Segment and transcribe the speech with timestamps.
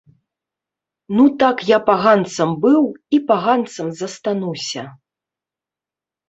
[1.17, 2.81] Ну так я паганцам быў
[3.19, 4.83] і паганцам застануся!